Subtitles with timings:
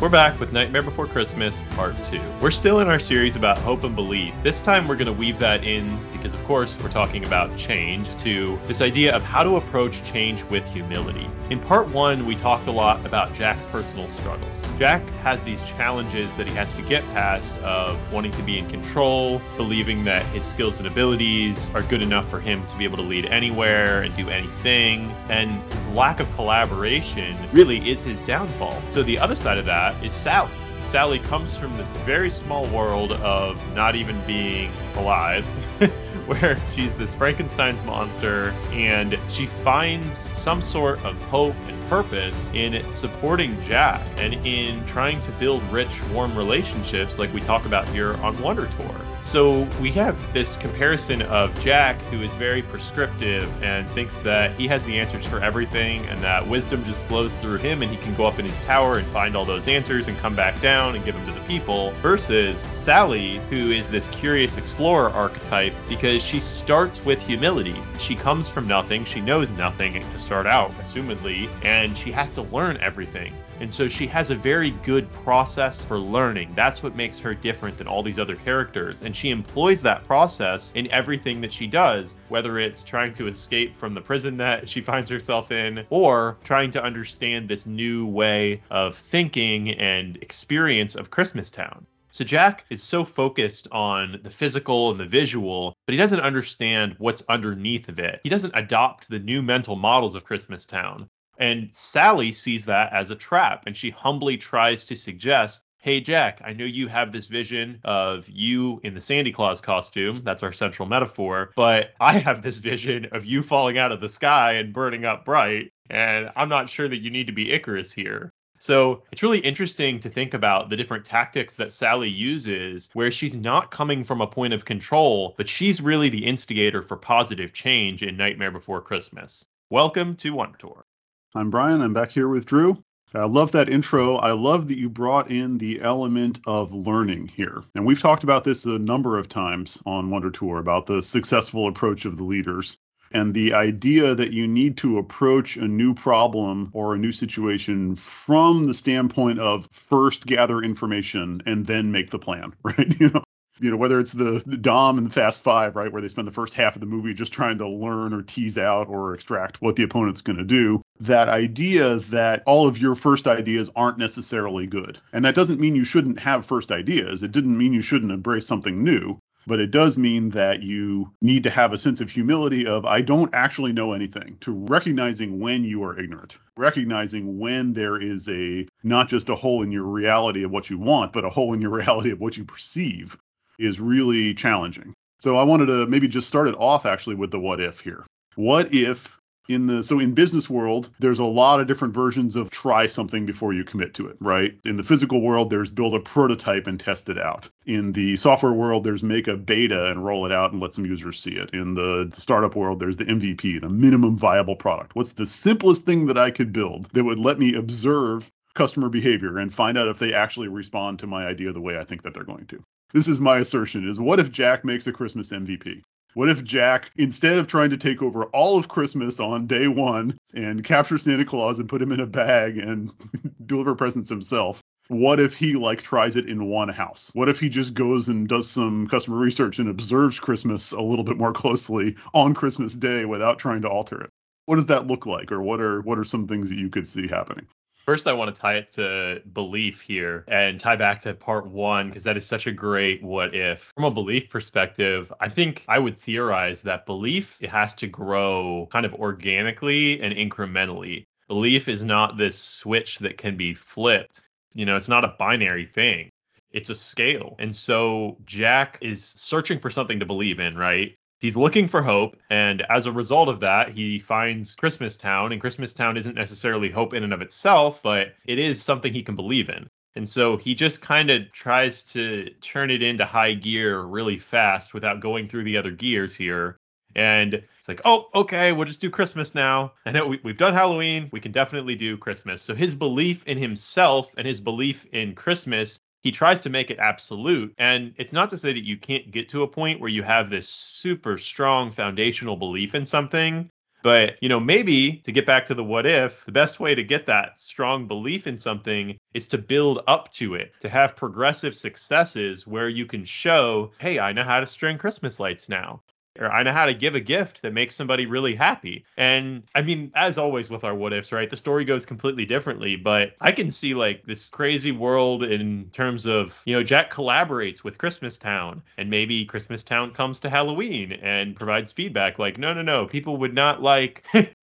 [0.00, 2.20] We're back with Nightmare Before Christmas, Part 2.
[2.42, 4.34] We're still in our series about hope and belief.
[4.42, 8.08] This time we're going to weave that in because, of course, we're talking about change
[8.18, 11.30] to this idea of how to approach change with humility.
[11.48, 14.66] In Part 1, we talked a lot about Jack's personal struggles.
[14.80, 18.68] Jack has these challenges that he has to get past of wanting to be in
[18.68, 22.96] control, believing that his skills and abilities are good enough for him to be able
[22.96, 25.62] to lead anywhere and do anything, and
[25.94, 28.80] lack of collaboration really is his downfall.
[28.90, 30.50] So the other side of that is Sally.
[30.84, 35.44] Sally comes from this very small world of not even being alive,
[36.26, 42.80] where she's this Frankenstein's monster, and she finds some sort of hope and purpose in
[42.92, 48.14] supporting Jack and in trying to build rich, warm relationships like we talk about here
[48.18, 49.00] on Wonder Tour.
[49.24, 54.68] So we have this comparison of Jack, who is very prescriptive and thinks that he
[54.68, 58.14] has the answers for everything and that wisdom just flows through him and he can
[58.14, 61.04] go up in his tower and find all those answers and come back down and
[61.04, 66.38] give them to the people, versus Sally, who is this curious explorer archetype because she
[66.38, 67.74] starts with humility.
[67.98, 72.42] She comes from nothing, she knows nothing to start out, assumedly, and she has to
[72.42, 73.34] learn everything.
[73.60, 76.52] And so she has a very good process for learning.
[76.56, 79.02] That's what makes her different than all these other characters.
[79.02, 83.76] And she employs that process in everything that she does, whether it's trying to escape
[83.78, 88.62] from the prison that she finds herself in or trying to understand this new way
[88.70, 91.86] of thinking and experience of Christmas Town.
[92.14, 96.94] So Jack is so focused on the physical and the visual, but he doesn't understand
[96.98, 98.20] what's underneath of it.
[98.22, 101.08] He doesn't adopt the new mental models of Christmas Town.
[101.38, 106.40] And Sally sees that as a trap, and she humbly tries to suggest, Hey, Jack,
[106.42, 110.22] I know you have this vision of you in the Sandy Claus costume.
[110.24, 111.52] That's our central metaphor.
[111.56, 115.26] But I have this vision of you falling out of the sky and burning up
[115.26, 115.72] bright.
[115.90, 118.32] And I'm not sure that you need to be Icarus here.
[118.58, 123.34] So it's really interesting to think about the different tactics that Sally uses where she's
[123.34, 128.02] not coming from a point of control, but she's really the instigator for positive change
[128.02, 129.44] in Nightmare Before Christmas.
[129.68, 130.86] Welcome to Wonder Tour.
[131.34, 132.82] I'm Brian, I'm back here with Drew.
[133.14, 134.16] I love that intro.
[134.16, 137.62] I love that you brought in the element of learning here.
[137.76, 141.68] And we've talked about this a number of times on Wonder Tour about the successful
[141.68, 142.76] approach of the leaders
[143.12, 147.94] and the idea that you need to approach a new problem or a new situation
[147.94, 152.98] from the standpoint of first gather information and then make the plan, right?
[152.98, 153.22] You know,
[153.60, 156.32] you know whether it's the, Dom and the Fast Five, right, where they spend the
[156.32, 159.76] first half of the movie just trying to learn or tease out or extract what
[159.76, 160.82] the opponent's going to do.
[161.00, 165.76] That idea that all of your first ideas aren't necessarily good, and that doesn't mean
[165.76, 167.22] you shouldn't have first ideas.
[167.22, 171.42] It didn't mean you shouldn't embrace something new but it does mean that you need
[171.42, 175.64] to have a sense of humility of I don't actually know anything to recognizing when
[175.64, 180.44] you are ignorant, recognizing when there is a not just a hole in your reality
[180.44, 183.18] of what you want, but a hole in your reality of what you perceive
[183.58, 184.94] is really challenging.
[185.20, 188.04] So I wanted to maybe just start it off actually with the what if here.
[188.34, 192.50] What if in the so in business world there's a lot of different versions of
[192.50, 194.58] try something before you commit to it right?
[194.64, 197.48] In the physical world there's build a prototype and test it out.
[197.66, 200.86] In the software world there's make a beta and roll it out and let some
[200.86, 201.50] users see it.
[201.54, 204.94] In the startup world there's the mvp the minimum viable product.
[204.94, 209.38] What's the simplest thing that i could build that would let me observe customer behavior
[209.38, 212.14] and find out if they actually respond to my idea the way i think that
[212.14, 212.62] they're going to
[212.94, 215.82] this is my assertion is what if jack makes a christmas mvp
[216.14, 220.16] what if Jack, instead of trying to take over all of Christmas on day one
[220.32, 222.92] and capture Santa Claus and put him in a bag and
[223.46, 227.10] deliver presents himself, what if he like tries it in one house?
[227.14, 231.04] What if he just goes and does some customer research and observes Christmas a little
[231.04, 234.10] bit more closely on Christmas Day without trying to alter it?
[234.46, 236.86] What does that look like, or what are what are some things that you could
[236.86, 237.46] see happening?
[237.84, 241.88] First, I want to tie it to belief here and tie back to part one
[241.88, 243.72] because that is such a great what if.
[243.74, 248.68] From a belief perspective, I think I would theorize that belief it has to grow
[248.72, 251.04] kind of organically and incrementally.
[251.28, 254.22] Belief is not this switch that can be flipped.
[254.54, 256.08] You know, it's not a binary thing.
[256.52, 257.36] It's a scale.
[257.38, 260.94] And so Jack is searching for something to believe in, right?
[261.24, 265.40] He's looking for hope, and as a result of that, he finds Christmas Town, and
[265.40, 269.16] Christmas Town isn't necessarily hope in and of itself, but it is something he can
[269.16, 269.66] believe in.
[269.96, 274.74] And so he just kind of tries to turn it into high gear really fast
[274.74, 276.58] without going through the other gears here.
[276.94, 279.72] And it's like, oh, okay, we'll just do Christmas now.
[279.86, 281.08] I know we, we've done Halloween.
[281.10, 282.42] We can definitely do Christmas.
[282.42, 286.78] So his belief in himself and his belief in Christmas he tries to make it
[286.78, 287.54] absolute.
[287.58, 290.28] And it's not to say that you can't get to a point where you have
[290.28, 293.50] this super strong foundational belief in something.
[293.82, 296.84] But, you know, maybe to get back to the what if, the best way to
[296.84, 301.54] get that strong belief in something is to build up to it, to have progressive
[301.54, 305.82] successes where you can show, hey, I know how to string Christmas lights now
[306.18, 308.84] or I know how to give a gift that makes somebody really happy.
[308.96, 311.28] And I mean, as always with our what ifs, right?
[311.28, 316.06] The story goes completely differently, but I can see like this crazy world in terms
[316.06, 320.92] of, you know, Jack collaborates with Christmas Town and maybe Christmas Town comes to Halloween
[320.92, 324.04] and provides feedback like, no, no, no, people would not like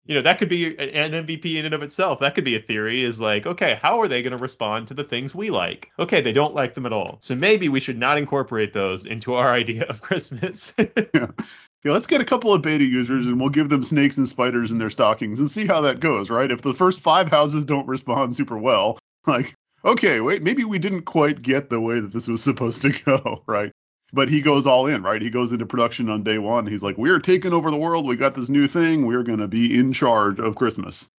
[0.05, 2.19] you know that could be an MVP in and of itself.
[2.19, 3.03] That could be a theory.
[3.03, 5.91] Is like, okay, how are they going to respond to the things we like?
[5.99, 7.17] Okay, they don't like them at all.
[7.21, 10.73] So maybe we should not incorporate those into our idea of Christmas.
[11.13, 11.27] yeah.
[11.83, 14.71] Yeah, let's get a couple of beta users and we'll give them snakes and spiders
[14.71, 16.49] in their stockings and see how that goes, right?
[16.49, 18.97] If the first five houses don't respond super well,
[19.27, 19.53] like,
[19.83, 23.43] okay, wait, maybe we didn't quite get the way that this was supposed to go,
[23.47, 23.73] right?
[24.13, 25.21] But he goes all in, right?
[25.21, 26.67] He goes into production on day one.
[26.67, 28.05] He's like, "We're taking over the world.
[28.05, 29.05] We got this new thing.
[29.05, 31.09] We're gonna be in charge of Christmas."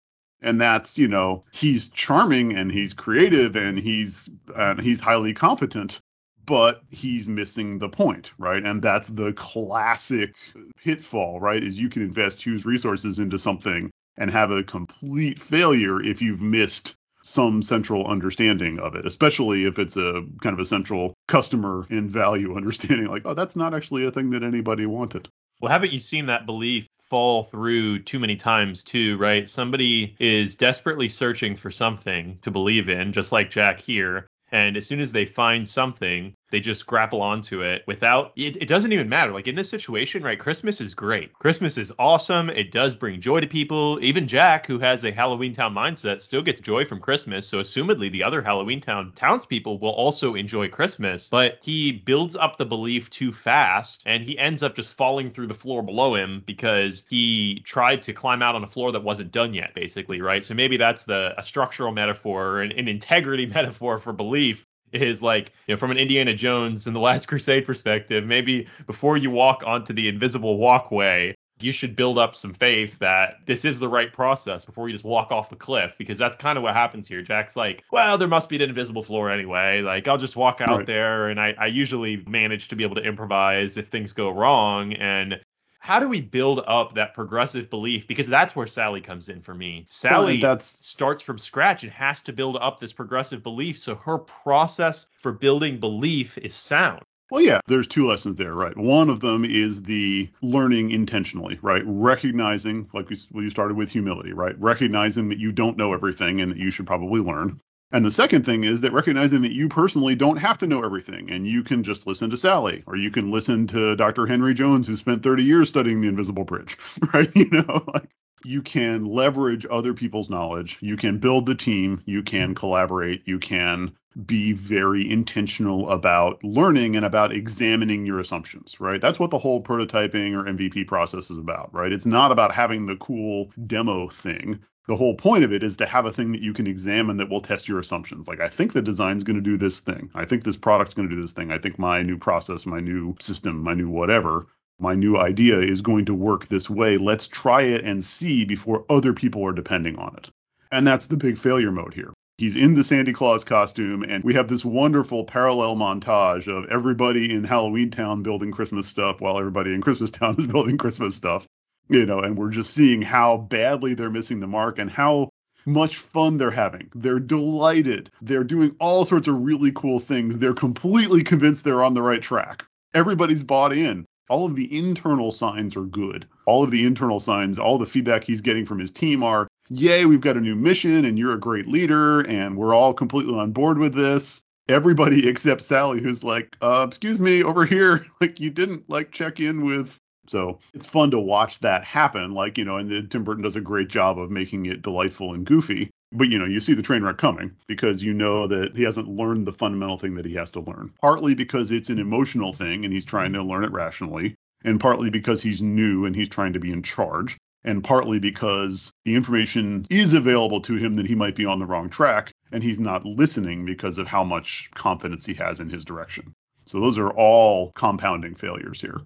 [0.41, 6.01] And that's, you know, he's charming and he's creative and he's uh, he's highly competent,
[6.47, 8.63] but he's missing the point, right?
[8.63, 10.35] And that's the classic
[10.77, 11.63] pitfall, right?
[11.63, 16.43] Is you can invest huge resources into something and have a complete failure if you've
[16.43, 21.87] missed some central understanding of it, especially if it's a kind of a central customer
[21.91, 25.29] and value understanding, like, oh, that's not actually a thing that anybody wanted.
[25.61, 29.49] Well, haven't you seen that belief fall through too many times too, right?
[29.49, 34.27] Somebody is desperately searching for something to believe in, just like Jack here.
[34.51, 38.69] And as soon as they find something, they just grapple onto it without it, it
[38.69, 39.33] doesn't even matter.
[39.33, 41.33] Like in this situation right christmas is great.
[41.33, 42.49] Christmas is awesome.
[42.49, 43.99] It does bring joy to people.
[44.01, 47.49] Even jack who has a halloween town mindset still gets joy from christmas.
[47.49, 51.29] So assumedly the other halloween town townspeople will also enjoy christmas.
[51.29, 55.49] But he builds up the belief too fast and he ends up just falling through
[55.49, 59.33] the floor below him because he tried to climb out on a floor that wasn't
[59.33, 60.45] done yet basically right?
[60.45, 65.53] So maybe that's the a structural metaphor an, an integrity metaphor for belief is like,
[65.67, 69.63] you know, from an Indiana Jones and the Last Crusade perspective, maybe before you walk
[69.67, 74.13] onto the invisible walkway, you should build up some faith that this is the right
[74.13, 77.23] process before you just walk off the cliff because that's kind of what happens here.
[77.23, 79.81] Jack's like, well, there must be an invisible floor anyway.
[79.81, 80.87] Like, I'll just walk out right.
[80.87, 84.95] there and I, I usually manage to be able to improvise if things go wrong.
[84.95, 85.41] And
[85.85, 88.07] how do we build up that progressive belief?
[88.07, 89.87] Because that's where Sally comes in for me.
[89.91, 93.79] Sally well, starts from scratch and has to build up this progressive belief.
[93.79, 97.03] So her process for building belief is sound.
[97.31, 98.75] Well, yeah, there's two lessons there, right?
[98.75, 101.83] One of them is the learning intentionally, right?
[101.85, 104.59] Recognizing, like we, we started with humility, right?
[104.59, 107.61] Recognizing that you don't know everything and that you should probably learn.
[107.95, 111.31] And the second thing is that recognizing that you personally don't have to know everything
[111.31, 114.27] and you can just listen to Sally or you can listen to Dr.
[114.27, 116.77] Henry Jones who spent 30 years studying the invisible bridge,
[117.15, 117.31] right?
[117.37, 118.11] You know, like
[118.45, 123.39] you can leverage other people's knowledge, you can build the team, you can collaborate, you
[123.39, 123.95] can
[124.27, 129.01] be very intentional about learning and about examining your assumptions, right?
[129.01, 131.93] That's what the whole prototyping or MVP process is about, right?
[131.93, 135.87] It's not about having the cool demo thing the whole point of it is to
[135.87, 138.29] have a thing that you can examine that will test your assumptions.
[138.29, 140.11] Like, I think the design's going to do this thing.
[140.15, 141.51] I think this product's going to do this thing.
[141.51, 144.47] I think my new process, my new system, my new whatever,
[144.79, 146.99] my new idea is going to work this way.
[146.99, 150.31] Let's try it and see before other people are depending on it.
[150.71, 152.13] And that's the big failure mode here.
[152.37, 157.33] He's in the Sandy Claus costume, and we have this wonderful parallel montage of everybody
[157.33, 161.47] in Halloween Town building Christmas stuff while everybody in Christmas Town is building Christmas stuff
[161.89, 165.31] you know, and we're just seeing how badly they're missing the mark and how
[165.67, 166.91] much fun they're having.
[166.95, 168.11] They're delighted.
[168.21, 170.39] They're doing all sorts of really cool things.
[170.39, 172.65] They're completely convinced they're on the right track.
[172.93, 174.07] Everybody's bought in.
[174.31, 176.27] All of the internal signs are good.
[176.47, 180.07] All of the internal signs, all the feedback he's getting from his team are, yay,
[180.07, 183.53] we've got a new mission and you're a great leader and we're all completely on
[183.53, 184.43] board with this.
[184.67, 189.41] Everybody except Sally, who's like, uh, excuse me, over here, like you didn't like check
[189.41, 192.35] in with so it's fun to watch that happen.
[192.35, 195.35] Like, you know, and the, Tim Burton does a great job of making it delightful
[195.35, 195.91] and goofy.
[196.13, 199.09] But, you know, you see the train wreck coming because you know that he hasn't
[199.09, 200.93] learned the fundamental thing that he has to learn.
[201.01, 205.11] Partly because it's an emotional thing and he's trying to learn it rationally, and partly
[205.11, 207.37] because he's new and he's trying to be in charge.
[207.65, 211.67] and partly because the information is available to him that he might be on the
[211.67, 215.85] wrong track and he's not listening because of how much confidence he has in his
[215.85, 216.33] direction.
[216.67, 219.01] So those are all compounding failures here.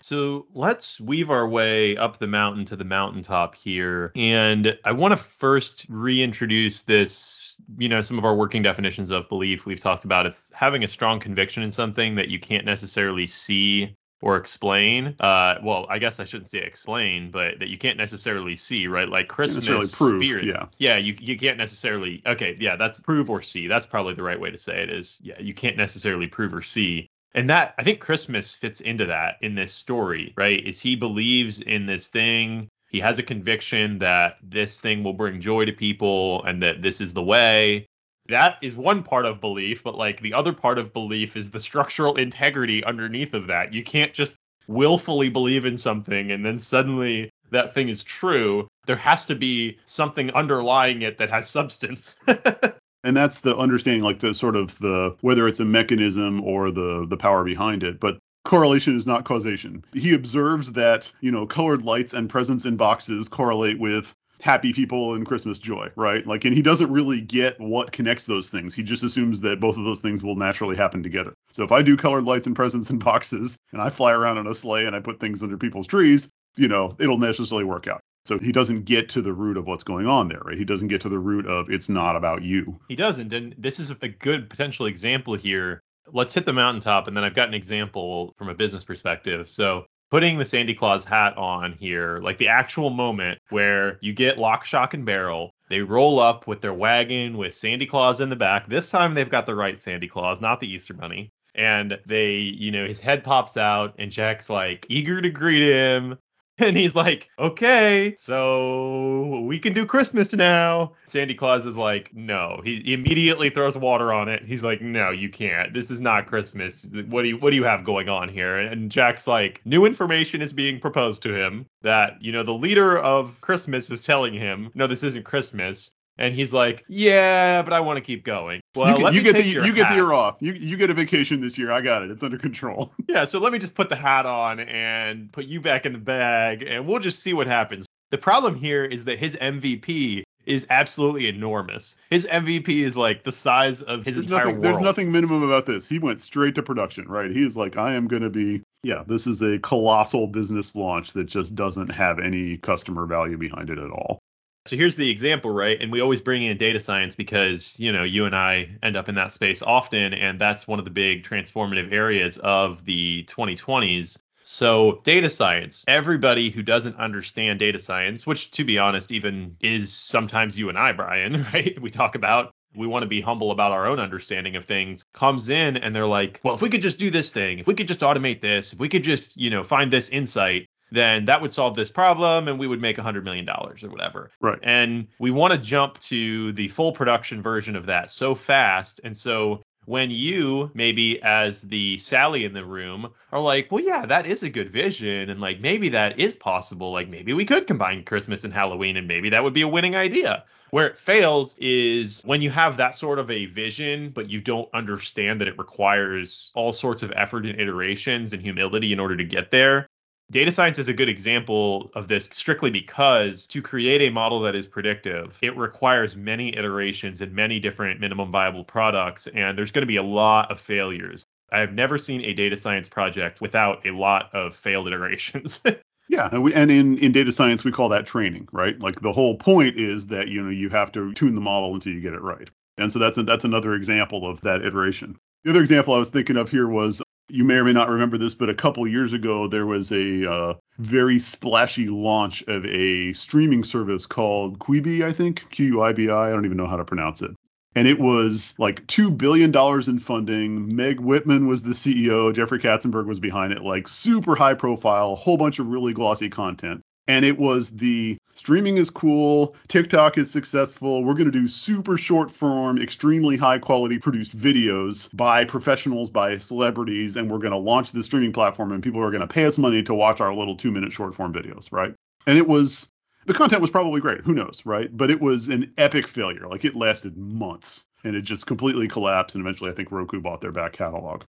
[0.00, 4.12] So let's weave our way up the mountain to the mountaintop here.
[4.14, 9.28] And I want to first reintroduce this, you know, some of our working definitions of
[9.28, 9.66] belief.
[9.66, 13.96] We've talked about it's having a strong conviction in something that you can't necessarily see
[14.22, 15.14] or explain.
[15.20, 19.08] Uh, well, I guess I shouldn't say explain, but that you can't necessarily see, right?
[19.08, 20.44] Like Christmas prove, spirit.
[20.44, 20.66] Yeah.
[20.78, 22.22] Yeah, you you can't necessarily.
[22.26, 23.66] Okay, yeah, that's prove or see.
[23.66, 24.90] That's probably the right way to say it.
[24.90, 27.10] Is yeah, you can't necessarily prove or see.
[27.36, 30.66] And that I think Christmas fits into that in this story, right?
[30.66, 32.68] Is he believes in this thing.
[32.88, 37.00] He has a conviction that this thing will bring joy to people and that this
[37.00, 37.86] is the way
[38.28, 41.60] that is one part of belief, but like the other part of belief is the
[41.60, 43.72] structural integrity underneath of that.
[43.72, 48.66] You can't just willfully believe in something and then suddenly that thing is true.
[48.86, 52.16] There has to be something underlying it that has substance.
[53.06, 57.06] and that's the understanding like the sort of the whether it's a mechanism or the
[57.08, 59.84] the power behind it, but correlation is not causation.
[59.92, 65.14] He observes that, you know, colored lights and presents in boxes correlate with happy people
[65.14, 66.26] and Christmas joy, right?
[66.26, 68.74] Like, and he doesn't really get what connects those things.
[68.74, 71.32] He just assumes that both of those things will naturally happen together.
[71.50, 74.46] So if I do colored lights and presents in boxes and I fly around in
[74.46, 78.02] a sleigh and I put things under people's trees, you know, it'll necessarily work out.
[78.26, 80.58] So he doesn't get to the root of what's going on there, right?
[80.58, 82.78] He doesn't get to the root of it's not about you.
[82.88, 83.32] He doesn't.
[83.32, 85.82] And this is a good potential example here.
[86.12, 87.08] Let's hit the mountaintop.
[87.08, 89.48] And then I've got an example from a business perspective.
[89.48, 94.38] So putting the Sandy Claus hat on here, like the actual moment where you get
[94.38, 95.52] lock, shock, and barrel.
[95.68, 98.68] They roll up with their wagon with Sandy Claus in the back.
[98.68, 101.32] This time they've got the right Sandy Claus, not the Easter Bunny.
[101.56, 106.18] And they, you know, his head pops out, and Jack's like eager to greet him.
[106.66, 110.92] And he's like, okay, so we can do Christmas now.
[111.06, 112.62] Sandy Claus is like, no.
[112.64, 114.42] He immediately throws water on it.
[114.42, 115.74] He's like, no, you can't.
[115.74, 116.88] This is not Christmas.
[117.08, 118.56] What do you what do you have going on here?
[118.58, 122.96] And Jack's like, new information is being proposed to him that, you know, the leader
[122.96, 125.92] of Christmas is telling him, no, this isn't Christmas.
[126.18, 129.24] And he's like, "Yeah, but I want to keep going." Well, you, let you me
[129.24, 130.36] get the your you get the year off.
[130.40, 131.70] You you get a vacation this year.
[131.70, 132.10] I got it.
[132.10, 132.90] It's under control.
[133.08, 135.98] Yeah, so let me just put the hat on and put you back in the
[135.98, 137.86] bag, and we'll just see what happens.
[138.10, 141.96] The problem here is that his MVP is absolutely enormous.
[142.10, 144.64] His MVP is like the size of his There's entire nothing, world.
[144.64, 145.88] there's nothing minimum about this.
[145.88, 147.30] He went straight to production, right?
[147.30, 151.12] He is like, I am going to be, yeah, this is a colossal business launch
[151.14, 154.18] that just doesn't have any customer value behind it at all.
[154.66, 155.80] So here's the example, right?
[155.80, 159.08] And we always bring in data science because, you know, you and I end up
[159.08, 164.18] in that space often, and that's one of the big transformative areas of the 2020s.
[164.42, 169.92] So, data science, everybody who doesn't understand data science, which to be honest, even is
[169.92, 171.80] sometimes you and I, Brian, right?
[171.80, 175.48] We talk about we want to be humble about our own understanding of things comes
[175.48, 177.88] in and they're like well if we could just do this thing if we could
[177.88, 181.52] just automate this if we could just you know find this insight then that would
[181.52, 184.30] solve this problem and we would make a $100 million or whatever.
[184.40, 184.58] Right.
[184.62, 189.00] And we want to jump to the full production version of that so fast.
[189.02, 194.04] And so when you, maybe as the Sally in the room, are like, well, yeah,
[194.06, 195.30] that is a good vision.
[195.30, 196.92] And like, maybe that is possible.
[196.92, 199.96] Like, maybe we could combine Christmas and Halloween and maybe that would be a winning
[199.96, 200.44] idea.
[200.70, 204.68] Where it fails is when you have that sort of a vision, but you don't
[204.74, 209.24] understand that it requires all sorts of effort and iterations and humility in order to
[209.24, 209.88] get there.
[210.28, 214.56] Data science is a good example of this strictly because to create a model that
[214.56, 219.82] is predictive, it requires many iterations and many different minimum viable products, and there's going
[219.82, 221.24] to be a lot of failures.
[221.52, 225.60] I have never seen a data science project without a lot of failed iterations.
[226.08, 228.78] Yeah, and, we, and in in data science we call that training, right?
[228.80, 231.92] Like the whole point is that you know you have to tune the model until
[231.92, 232.48] you get it right.
[232.78, 235.18] And so that's a, that's another example of that iteration.
[235.42, 238.18] The other example I was thinking of here was you may or may not remember
[238.18, 243.12] this, but a couple years ago there was a uh, very splashy launch of a
[243.12, 246.28] streaming service called Quibi, I think Q U I B I.
[246.28, 247.32] I don't even know how to pronounce it.
[247.74, 250.74] And it was like two billion dollars in funding.
[250.74, 252.34] Meg Whitman was the CEO.
[252.34, 253.62] Jeffrey Katzenberg was behind it.
[253.62, 256.80] Like super high profile, whole bunch of really glossy content.
[257.08, 261.04] And it was the streaming is cool, TikTok is successful.
[261.04, 266.38] We're going to do super short form, extremely high quality produced videos by professionals, by
[266.38, 269.46] celebrities, and we're going to launch the streaming platform and people are going to pay
[269.46, 271.94] us money to watch our little two minute short form videos, right?
[272.26, 272.90] And it was
[273.26, 274.94] the content was probably great, who knows, right?
[274.96, 276.46] But it was an epic failure.
[276.48, 279.34] Like it lasted months and it just completely collapsed.
[279.34, 281.24] And eventually, I think Roku bought their back catalog.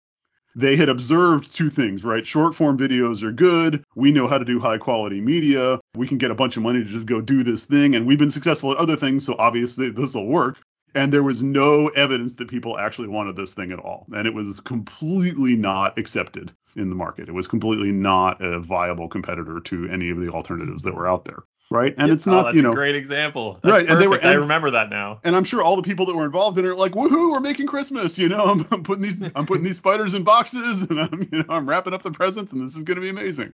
[0.54, 2.26] They had observed two things, right?
[2.26, 3.84] Short form videos are good.
[3.94, 5.80] We know how to do high quality media.
[5.94, 7.94] We can get a bunch of money to just go do this thing.
[7.94, 9.24] And we've been successful at other things.
[9.24, 10.58] So obviously this will work.
[10.94, 14.06] And there was no evidence that people actually wanted this thing at all.
[14.14, 17.28] And it was completely not accepted in the market.
[17.28, 21.24] It was completely not a viable competitor to any of the alternatives that were out
[21.24, 21.94] there right?
[21.96, 23.60] And it's Oh, not, that's you know, a great example.
[23.62, 24.26] That's Right, and they were- perfect.
[24.26, 25.20] I remember that now.
[25.24, 27.40] and I'm sure all the people that were involved in it are like, woohoo, we're
[27.40, 31.00] making Christmas, you know, I'm, I'm putting these, I'm putting these spiders in boxes, and
[31.00, 33.50] I'm, you know, I'm wrapping up the presents, and this is going to be amazing.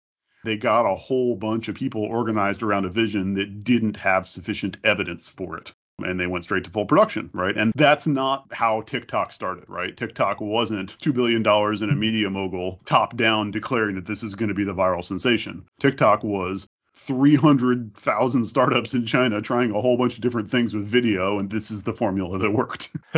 [0.44, 4.76] They got a whole bunch of people organized around a vision that didn't have sufficient
[4.84, 5.72] evidence for it.
[6.04, 7.56] And they went straight to full production, right?
[7.56, 9.96] And that's not how TikTok started, right?
[9.96, 11.40] TikTok wasn't $2 billion
[11.82, 15.02] in a media mogul top down declaring that this is going to be the viral
[15.02, 15.64] sensation.
[15.80, 16.66] TikTok was
[17.06, 21.70] 300,000 startups in China trying a whole bunch of different things with video, and this
[21.70, 22.90] is the formula that worked.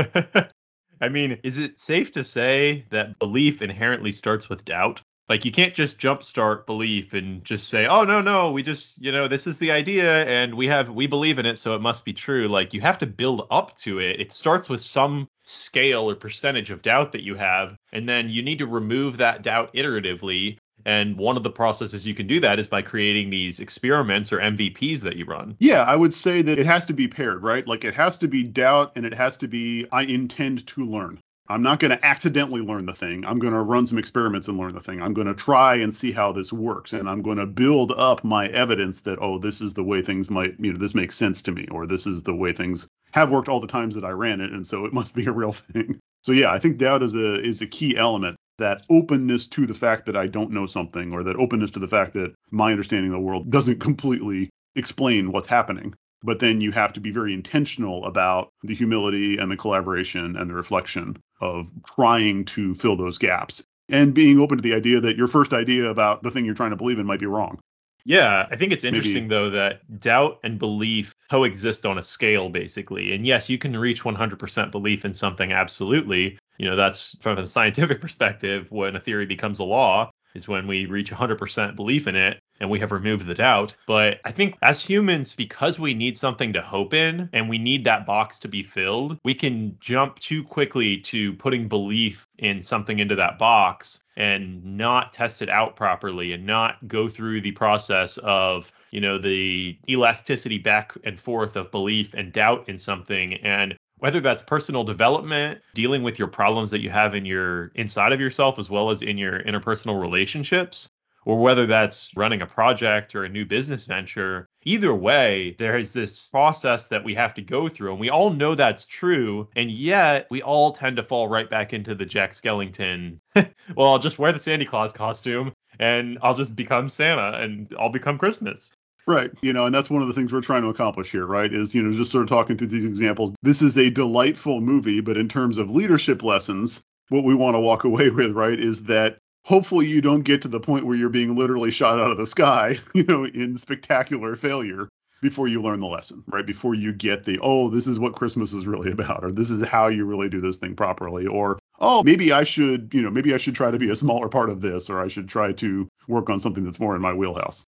[1.00, 5.02] I mean, is it safe to say that belief inherently starts with doubt?
[5.28, 9.12] Like you can't just jumpstart belief and just say, "Oh no, no, we just, you
[9.12, 12.04] know, this is the idea and we have we believe in it, so it must
[12.06, 14.20] be true." Like you have to build up to it.
[14.20, 18.42] It starts with some scale or percentage of doubt that you have, and then you
[18.42, 20.56] need to remove that doubt iteratively.
[20.88, 24.38] And one of the processes you can do that is by creating these experiments or
[24.38, 25.54] MVPs that you run.
[25.58, 27.68] Yeah, I would say that it has to be paired, right?
[27.68, 31.20] Like it has to be doubt and it has to be, I intend to learn.
[31.46, 33.26] I'm not going to accidentally learn the thing.
[33.26, 35.02] I'm going to run some experiments and learn the thing.
[35.02, 36.94] I'm going to try and see how this works.
[36.94, 40.30] And I'm going to build up my evidence that, oh, this is the way things
[40.30, 43.30] might, you know, this makes sense to me, or this is the way things have
[43.30, 44.52] worked all the times that I ran it.
[44.52, 46.00] And so it must be a real thing.
[46.22, 48.36] So yeah, I think doubt is a is a key element.
[48.58, 51.88] That openness to the fact that I don't know something, or that openness to the
[51.88, 55.94] fact that my understanding of the world doesn't completely explain what's happening.
[56.24, 60.50] But then you have to be very intentional about the humility and the collaboration and
[60.50, 65.16] the reflection of trying to fill those gaps and being open to the idea that
[65.16, 67.60] your first idea about the thing you're trying to believe in might be wrong.
[68.04, 72.48] Yeah, I think it's Maybe- interesting though that doubt and belief coexist on a scale
[72.48, 73.12] basically.
[73.12, 76.36] And yes, you can reach 100% belief in something absolutely.
[76.58, 80.66] You know, that's from a scientific perspective when a theory becomes a law is when
[80.66, 83.76] we reach 100% belief in it and we have removed the doubt.
[83.86, 87.84] But I think as humans because we need something to hope in and we need
[87.84, 92.98] that box to be filled, we can jump too quickly to putting belief in something
[92.98, 98.18] into that box and not test it out properly and not go through the process
[98.18, 103.76] of you know the elasticity back and forth of belief and doubt in something and
[104.00, 108.20] whether that's personal development dealing with your problems that you have in your inside of
[108.20, 110.88] yourself as well as in your interpersonal relationships
[111.24, 114.48] or whether that's running a project or a new business venture.
[114.64, 118.30] Either way there is this process that we have to go through and we all
[118.30, 122.32] know that's true and yet we all tend to fall right back into the jack
[122.32, 127.74] skellington well i'll just wear the sandy claus costume and i'll just become santa and
[127.78, 128.72] i'll become christmas
[129.08, 129.30] Right.
[129.40, 131.50] You know, and that's one of the things we're trying to accomplish here, right?
[131.50, 133.32] Is, you know, just sort of talking through these examples.
[133.40, 137.60] This is a delightful movie, but in terms of leadership lessons, what we want to
[137.60, 139.16] walk away with, right, is that
[139.46, 142.26] hopefully you don't get to the point where you're being literally shot out of the
[142.26, 144.90] sky, you know, in spectacular failure
[145.22, 146.44] before you learn the lesson, right?
[146.44, 149.66] Before you get the, oh, this is what Christmas is really about, or this is
[149.66, 153.32] how you really do this thing properly, or oh, maybe I should, you know, maybe
[153.32, 155.88] I should try to be a smaller part of this, or I should try to
[156.08, 157.64] work on something that's more in my wheelhouse.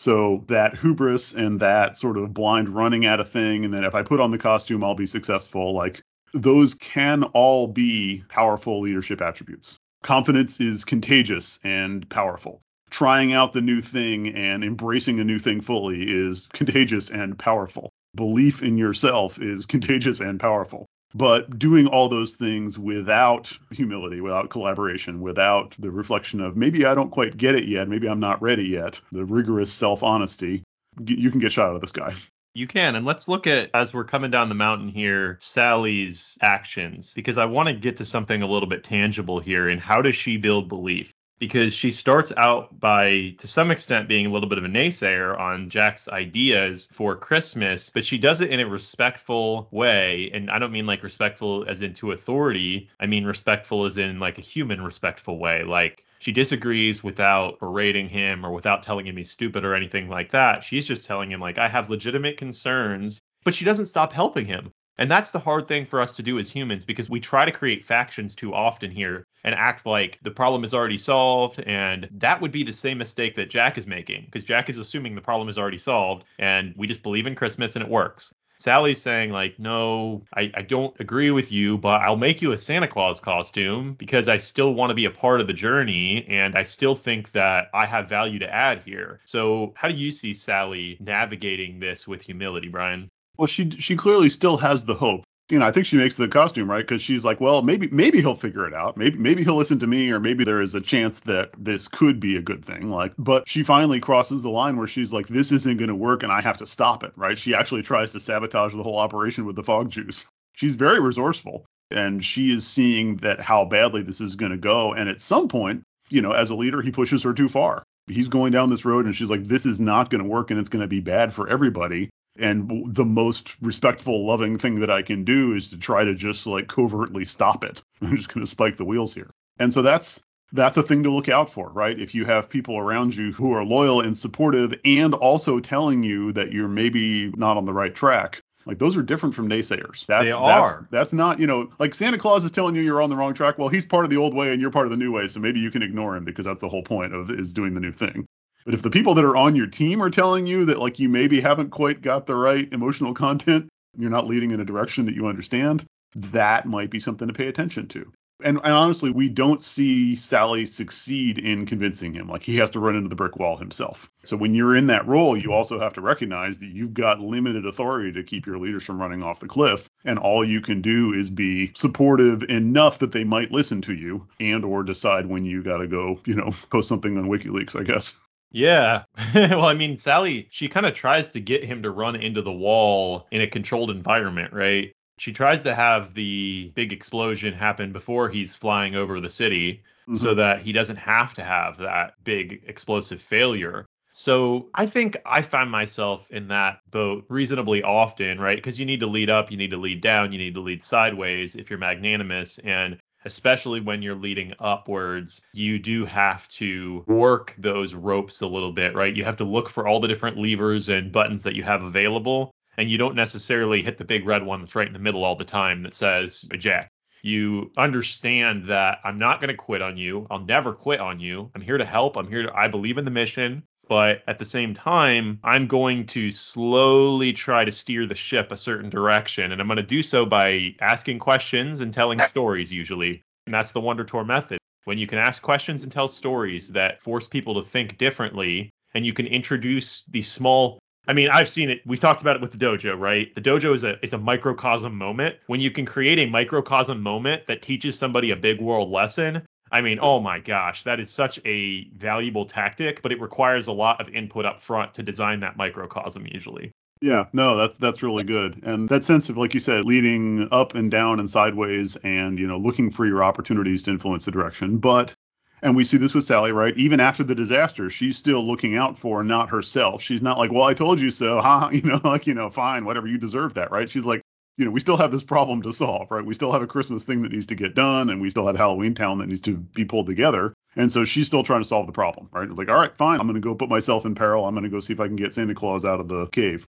[0.00, 3.94] So that hubris and that sort of blind running at a thing, and then if
[3.94, 6.00] I put on the costume, I'll be successful, like
[6.32, 9.76] those can all be powerful leadership attributes.
[10.02, 12.62] Confidence is contagious and powerful.
[12.88, 17.90] Trying out the new thing and embracing a new thing fully is contagious and powerful.
[18.14, 20.86] Belief in yourself is contagious and powerful.
[21.14, 26.94] But doing all those things without humility, without collaboration, without the reflection of maybe I
[26.94, 30.62] don't quite get it yet, maybe I'm not ready yet, the rigorous self honesty,
[31.04, 32.14] you can get shot out of the sky.
[32.54, 32.96] You can.
[32.96, 37.44] And let's look at, as we're coming down the mountain here, Sally's actions, because I
[37.44, 39.68] want to get to something a little bit tangible here.
[39.68, 41.14] And how does she build belief?
[41.40, 45.36] Because she starts out by, to some extent, being a little bit of a naysayer
[45.36, 50.30] on Jack's ideas for Christmas, but she does it in a respectful way.
[50.32, 54.38] And I don't mean like respectful as into authority, I mean respectful as in like
[54.38, 55.64] a human respectful way.
[55.64, 60.30] Like, she disagrees without berating him or without telling him he's stupid or anything like
[60.32, 60.62] that.
[60.62, 64.70] She's just telling him like I have legitimate concerns, but she doesn't stop helping him.
[64.98, 67.50] And that's the hard thing for us to do as humans because we try to
[67.50, 71.60] create factions too often here and act like the problem is already solved.
[71.60, 75.14] And that would be the same mistake that Jack is making because Jack is assuming
[75.14, 78.34] the problem is already solved and we just believe in Christmas and it works.
[78.60, 82.58] Sally's saying like, no, I, I don't agree with you, but I'll make you a
[82.58, 86.54] Santa Claus costume because I still want to be a part of the journey and
[86.54, 89.20] I still think that I have value to add here.
[89.24, 93.08] So how do you see Sally navigating this with humility, Brian?
[93.38, 96.28] Well, she she clearly still has the hope you know, I think she makes the
[96.28, 98.96] costume right because she's like, well, maybe maybe he'll figure it out.
[98.96, 102.20] Maybe maybe he'll listen to me, or maybe there is a chance that this could
[102.20, 102.90] be a good thing.
[102.90, 106.22] Like, but she finally crosses the line where she's like, this isn't going to work,
[106.22, 107.12] and I have to stop it.
[107.16, 107.36] Right?
[107.36, 110.26] She actually tries to sabotage the whole operation with the fog juice.
[110.52, 114.92] She's very resourceful, and she is seeing that how badly this is going to go.
[114.92, 117.82] And at some point, you know, as a leader, he pushes her too far.
[118.08, 120.60] He's going down this road, and she's like, this is not going to work, and
[120.60, 125.02] it's going to be bad for everybody and the most respectful loving thing that i
[125.02, 128.50] can do is to try to just like covertly stop it i'm just going to
[128.50, 130.20] spike the wheels here and so that's
[130.52, 133.52] that's a thing to look out for right if you have people around you who
[133.52, 137.94] are loyal and supportive and also telling you that you're maybe not on the right
[137.94, 140.06] track like those are different from naysayers.
[140.06, 140.66] That, they are.
[140.68, 143.34] That's, that's not, you know, like Santa Claus is telling you you're on the wrong
[143.34, 143.58] track.
[143.58, 145.40] Well, he's part of the old way and you're part of the new way, so
[145.40, 147.92] maybe you can ignore him because that's the whole point of is doing the new
[147.92, 148.26] thing.
[148.64, 151.08] But if the people that are on your team are telling you that like you
[151.08, 155.14] maybe haven't quite got the right emotional content, you're not leading in a direction that
[155.14, 158.12] you understand, that might be something to pay attention to.
[158.42, 162.28] And, and, honestly, we don't see Sally succeed in convincing him.
[162.28, 164.10] Like he has to run into the brick wall himself.
[164.24, 167.66] So when you're in that role, you also have to recognize that you've got limited
[167.66, 169.88] authority to keep your leaders from running off the cliff.
[170.04, 174.26] And all you can do is be supportive enough that they might listen to you
[174.38, 177.82] and or decide when you got to go, you know, post something on WikiLeaks, I
[177.82, 178.20] guess.
[178.50, 179.04] Yeah.
[179.34, 182.52] well, I mean, Sally, she kind of tries to get him to run into the
[182.52, 184.92] wall in a controlled environment, right?
[185.18, 190.14] She tries to have the big explosion happen before he's flying over the city mm-hmm.
[190.14, 193.86] so that he doesn't have to have that big explosive failure.
[194.12, 198.56] So I think I find myself in that boat reasonably often, right?
[198.56, 200.82] Because you need to lead up, you need to lead down, you need to lead
[200.82, 202.58] sideways if you're magnanimous.
[202.58, 208.72] And especially when you're leading upwards, you do have to work those ropes a little
[208.72, 209.16] bit, right?
[209.16, 212.50] You have to look for all the different levers and buttons that you have available.
[212.76, 215.36] And you don't necessarily hit the big red one that's right in the middle all
[215.36, 216.90] the time that says eject.
[217.22, 220.26] You understand that I'm not going to quit on you.
[220.30, 221.50] I'll never quit on you.
[221.54, 222.16] I'm here to help.
[222.16, 226.06] I'm here to, I believe in the mission but at the same time, I'm going
[226.06, 229.50] to slowly try to steer the ship a certain direction.
[229.50, 233.24] And I'm going to do so by asking questions and telling stories, usually.
[233.46, 234.60] And that's the Wonder Tour method.
[234.84, 239.04] When you can ask questions and tell stories that force people to think differently, and
[239.04, 241.80] you can introduce these small I mean, I've seen it.
[241.84, 243.34] We've talked about it with the dojo, right?
[243.34, 245.36] The dojo is a is a microcosm moment.
[245.48, 249.80] When you can create a microcosm moment that teaches somebody a big world lesson, I
[249.80, 254.00] mean, oh my gosh, that is such a valuable tactic, but it requires a lot
[254.00, 256.72] of input up front to design that microcosm usually.
[257.00, 258.62] Yeah, no, that's that's really good.
[258.62, 262.46] And that sense of like you said, leading up and down and sideways and, you
[262.46, 264.78] know, looking for your opportunities to influence the direction.
[264.78, 265.14] But
[265.62, 266.76] and we see this with Sally, right?
[266.76, 270.02] Even after the disaster, she's still looking out for not herself.
[270.02, 271.70] She's not like, well, I told you so, huh?
[271.72, 273.88] You know, like, you know, fine, whatever, you deserve that, right?
[273.88, 274.22] She's like,
[274.60, 276.22] you know, we still have this problem to solve, right?
[276.24, 278.56] We still have a Christmas thing that needs to get done, and we still have
[278.56, 280.52] Halloween Town that needs to be pulled together.
[280.76, 282.46] And so she's still trying to solve the problem, right?
[282.46, 284.44] Like, all right, fine, I'm going to go put myself in peril.
[284.44, 286.66] I'm going to go see if I can get Santa Claus out of the cave.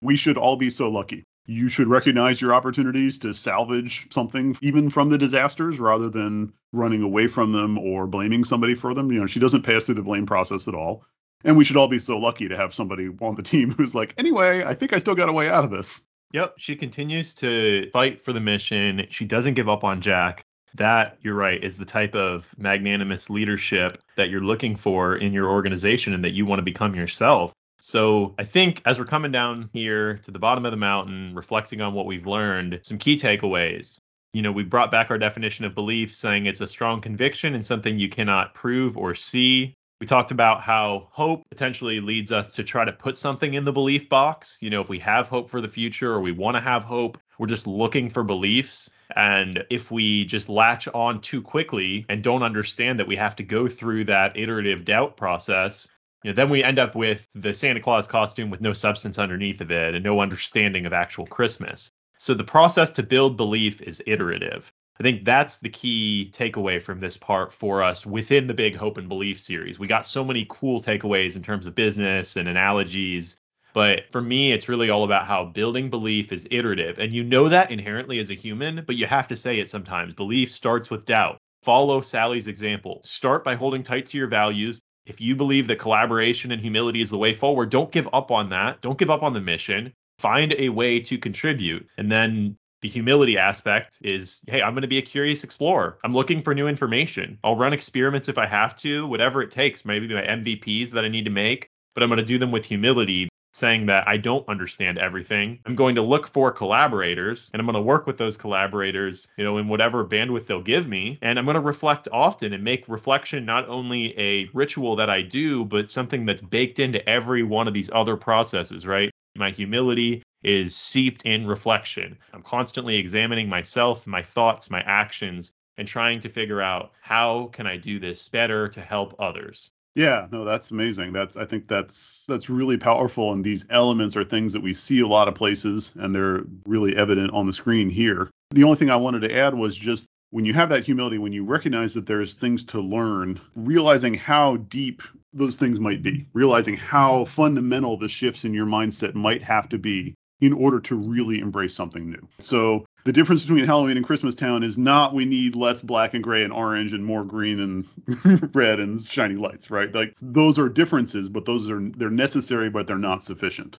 [0.00, 1.24] We should all be so lucky.
[1.44, 7.02] You should recognize your opportunities to salvage something, even from the disasters, rather than running
[7.02, 9.10] away from them or blaming somebody for them.
[9.10, 11.04] You know, she doesn't pass through the blame process at all.
[11.42, 14.14] And we should all be so lucky to have somebody on the team who's like,
[14.16, 16.02] anyway, I think I still got a way out of this.
[16.32, 19.06] Yep, she continues to fight for the mission.
[19.10, 20.44] She doesn't give up on Jack.
[20.74, 25.50] That, you're right, is the type of magnanimous leadership that you're looking for in your
[25.50, 27.52] organization and that you want to become yourself.
[27.82, 31.82] So I think as we're coming down here to the bottom of the mountain, reflecting
[31.82, 33.98] on what we've learned, some key takeaways.
[34.32, 37.62] You know, we brought back our definition of belief, saying it's a strong conviction and
[37.62, 39.74] something you cannot prove or see.
[40.02, 43.70] We talked about how hope potentially leads us to try to put something in the
[43.70, 44.58] belief box.
[44.60, 47.18] You know, if we have hope for the future or we want to have hope,
[47.38, 48.90] we're just looking for beliefs.
[49.14, 53.44] And if we just latch on too quickly and don't understand that we have to
[53.44, 55.86] go through that iterative doubt process,
[56.24, 59.60] you know, then we end up with the Santa Claus costume with no substance underneath
[59.60, 61.92] of it and no understanding of actual Christmas.
[62.18, 64.72] So the process to build belief is iterative.
[65.02, 68.98] I think that's the key takeaway from this part for us within the big Hope
[68.98, 69.76] and Belief series.
[69.76, 73.36] We got so many cool takeaways in terms of business and analogies.
[73.74, 77.00] But for me, it's really all about how building belief is iterative.
[77.00, 80.14] And you know that inherently as a human, but you have to say it sometimes.
[80.14, 81.38] Belief starts with doubt.
[81.64, 83.00] Follow Sally's example.
[83.02, 84.80] Start by holding tight to your values.
[85.04, 88.50] If you believe that collaboration and humility is the way forward, don't give up on
[88.50, 88.82] that.
[88.82, 91.88] Don't give up on the mission find a way to contribute.
[91.98, 95.98] And then the humility aspect is, hey, I'm going to be a curious explorer.
[96.04, 97.38] I'm looking for new information.
[97.44, 101.08] I'll run experiments if I have to, whatever it takes, maybe my MVPs that I
[101.08, 104.48] need to make, but I'm going to do them with humility, saying that I don't
[104.48, 105.60] understand everything.
[105.64, 109.44] I'm going to look for collaborators and I'm going to work with those collaborators, you
[109.44, 111.18] know, in whatever bandwidth they'll give me.
[111.22, 115.22] And I'm going to reflect often and make reflection not only a ritual that I
[115.22, 119.12] do, but something that's baked into every one of these other processes, right?
[119.36, 122.18] My humility is seeped in reflection.
[122.32, 127.66] I'm constantly examining myself, my thoughts, my actions, and trying to figure out how can
[127.66, 129.70] I do this better to help others.
[129.94, 131.12] Yeah, no, that's amazing.
[131.12, 135.00] That's I think that's that's really powerful and these elements are things that we see
[135.00, 138.30] a lot of places and they're really evident on the screen here.
[138.50, 141.34] The only thing I wanted to add was just when you have that humility, when
[141.34, 145.02] you recognize that there's things to learn, realizing how deep
[145.34, 149.78] those things might be, realizing how fundamental the shifts in your mindset might have to
[149.78, 152.28] be in order to really embrace something new.
[152.38, 156.24] So the difference between Halloween and Christmas Town is not we need less black and
[156.24, 159.94] gray and orange and more green and red and shiny lights, right?
[159.94, 163.76] Like those are differences, but those are they're necessary, but they're not sufficient.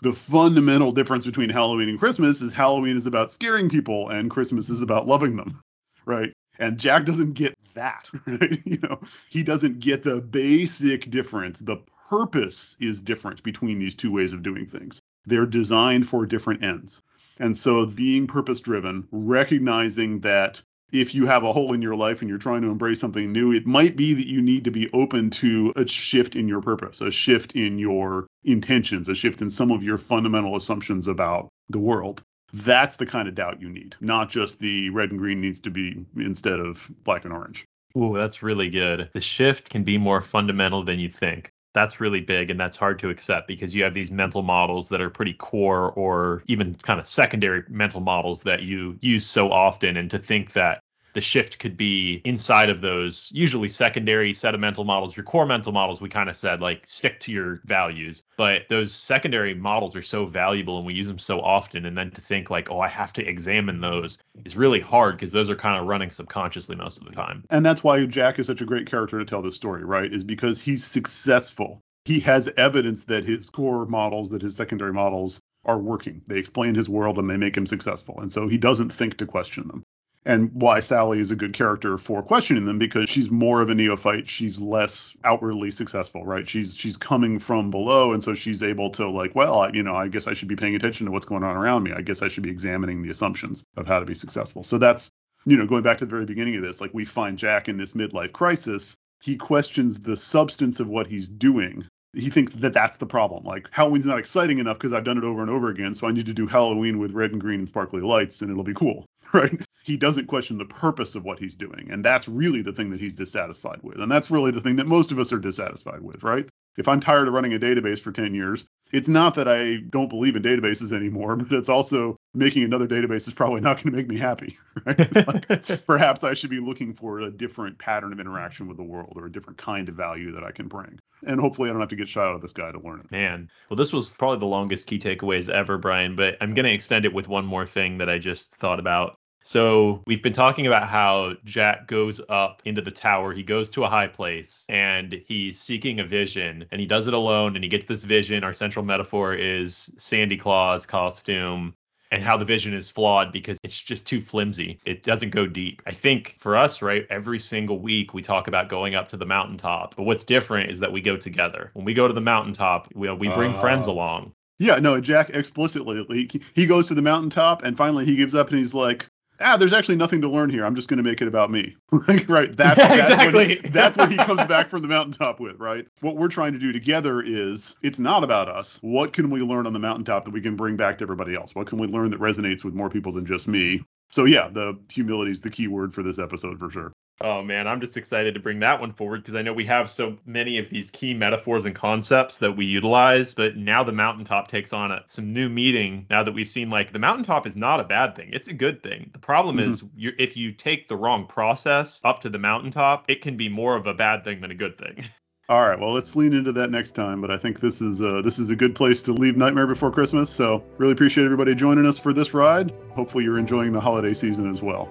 [0.00, 4.70] The fundamental difference between Halloween and Christmas is Halloween is about scaring people and Christmas
[4.70, 5.60] is about loving them,
[6.06, 6.32] right?
[6.58, 8.60] And Jack doesn't get that, right?
[8.64, 11.58] You know, he doesn't get the basic difference.
[11.58, 15.00] The purpose is different between these two ways of doing things.
[15.26, 17.02] They're designed for different ends.
[17.38, 20.60] And so being purpose driven, recognizing that
[20.92, 23.52] if you have a hole in your life and you're trying to embrace something new,
[23.52, 27.00] it might be that you need to be open to a shift in your purpose,
[27.00, 31.78] a shift in your intentions, a shift in some of your fundamental assumptions about the
[31.78, 32.22] world.
[32.52, 35.70] That's the kind of doubt you need, not just the red and green needs to
[35.70, 37.64] be instead of black and orange.
[37.96, 39.10] Ooh, that's really good.
[39.12, 42.98] The shift can be more fundamental than you think that's really big and that's hard
[43.00, 46.98] to accept because you have these mental models that are pretty core or even kind
[46.98, 50.80] of secondary mental models that you use so often and to think that
[51.12, 55.16] the shift could be inside of those usually secondary sedimental models.
[55.16, 58.92] Your core mental models, we kind of said like stick to your values, but those
[58.92, 61.86] secondary models are so valuable and we use them so often.
[61.86, 65.32] And then to think like, oh, I have to examine those is really hard because
[65.32, 67.44] those are kind of running subconsciously most of the time.
[67.50, 70.12] And that's why Jack is such a great character to tell this story, right?
[70.12, 71.80] Is because he's successful.
[72.04, 76.22] He has evidence that his core models, that his secondary models are working.
[76.26, 78.20] They explain his world and they make him successful.
[78.20, 79.84] And so he doesn't think to question them
[80.26, 83.74] and why Sally is a good character for questioning them because she's more of a
[83.74, 84.28] neophyte.
[84.28, 86.46] She's less outwardly successful, right?
[86.46, 89.94] She's she's coming from below, and so she's able to like, well, I, you know,
[89.94, 91.92] I guess I should be paying attention to what's going on around me.
[91.92, 94.62] I guess I should be examining the assumptions of how to be successful.
[94.62, 95.10] So that's
[95.46, 97.76] you know, going back to the very beginning of this, like we find Jack in
[97.76, 98.96] this midlife crisis.
[99.22, 103.44] He questions the substance of what he's doing he thinks that that's the problem.
[103.44, 106.12] Like Halloween's not exciting enough because I've done it over and over again, so I
[106.12, 109.06] need to do Halloween with red and green and sparkly lights and it'll be cool,
[109.34, 109.60] right?
[109.82, 113.00] He doesn't question the purpose of what he's doing, and that's really the thing that
[113.00, 114.00] he's dissatisfied with.
[114.00, 116.48] And that's really the thing that most of us are dissatisfied with, right?
[116.76, 120.08] If I'm tired of running a database for 10 years, it's not that I don't
[120.08, 123.96] believe in databases anymore, but it's also making another database is probably not going to
[123.96, 124.56] make me happy.
[124.86, 125.14] Right?
[125.26, 129.12] like, perhaps I should be looking for a different pattern of interaction with the world
[129.16, 130.98] or a different kind of value that I can bring.
[131.26, 133.10] And hopefully I don't have to get shot out of this guy to learn it.
[133.10, 136.72] Man, well, this was probably the longest key takeaways ever, Brian, but I'm going to
[136.72, 139.18] extend it with one more thing that I just thought about.
[139.42, 143.32] So we've been talking about how Jack goes up into the tower.
[143.32, 147.14] He goes to a high place and he's seeking a vision and he does it
[147.14, 148.44] alone and he gets this vision.
[148.44, 151.74] Our central metaphor is Sandy Claus costume
[152.10, 154.78] and how the vision is flawed because it's just too flimsy.
[154.84, 155.82] It doesn't go deep.
[155.86, 159.26] I think for us, right, every single week we talk about going up to the
[159.26, 159.94] mountaintop.
[159.96, 161.70] But what's different is that we go together.
[161.74, 164.32] When we go to the mountaintop, we, we bring uh, friends along.
[164.58, 168.50] Yeah, no, Jack explicitly he, he goes to the mountaintop and finally he gives up
[168.50, 169.08] and he's like,
[169.40, 170.64] ah, there's actually nothing to learn here.
[170.64, 171.76] I'm just going to make it about me.
[172.08, 172.54] like, right.
[172.56, 173.30] That's, yeah, that's exactly.
[173.40, 175.86] What he, that's what he comes back from the mountaintop with, right?
[176.00, 178.78] What we're trying to do together is it's not about us.
[178.82, 181.54] What can we learn on the mountaintop that we can bring back to everybody else?
[181.54, 183.82] What can we learn that resonates with more people than just me?
[184.12, 186.92] So yeah, the humility is the key word for this episode for sure.
[187.22, 189.90] Oh man, I'm just excited to bring that one forward because I know we have
[189.90, 194.48] so many of these key metaphors and concepts that we utilize, but now the mountaintop
[194.48, 197.78] takes on a, some new meaning now that we've seen like the mountaintop is not
[197.78, 198.30] a bad thing.
[198.32, 199.10] It's a good thing.
[199.12, 199.70] The problem mm-hmm.
[199.70, 199.84] is
[200.18, 203.86] if you take the wrong process up to the mountaintop, it can be more of
[203.86, 205.04] a bad thing than a good thing.
[205.50, 207.20] All right, well, let's lean into that next time.
[207.20, 209.90] But I think this is uh, this is a good place to leave Nightmare Before
[209.90, 210.30] Christmas.
[210.30, 212.72] So really appreciate everybody joining us for this ride.
[212.94, 214.88] Hopefully you're enjoying the holiday season as well.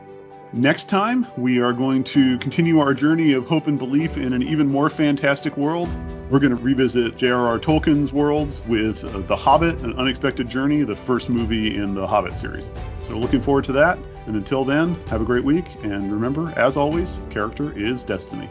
[0.52, 4.42] Next time, we are going to continue our journey of hope and belief in an
[4.42, 5.96] even more fantastic world.
[6.32, 7.60] We're going to revisit J.R.R.
[7.60, 12.36] Tolkien's worlds with uh, The Hobbit, An Unexpected Journey, the first movie in the Hobbit
[12.36, 12.74] series.
[13.04, 14.00] So, looking forward to that.
[14.26, 15.68] And until then, have a great week.
[15.84, 18.50] And remember, as always, character is destiny.